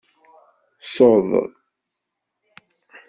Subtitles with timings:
[0.93, 1.29] Suḍ.